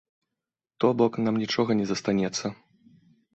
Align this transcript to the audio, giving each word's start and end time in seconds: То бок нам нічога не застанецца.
То 0.83 0.87
бок 1.01 1.19
нам 1.25 1.37
нічога 1.43 1.71
не 1.83 1.87
застанецца. 1.91 2.45